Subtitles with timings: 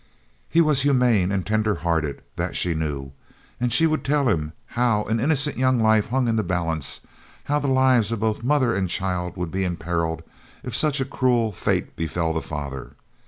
[0.49, 3.11] He was human and tender hearted, that she knew,
[3.59, 7.01] and she would tell him how an innocent young life hung in the balance,
[7.43, 10.23] how the lives of both mother and child would be imperilled
[10.63, 12.93] if such a cruel fate befell the father.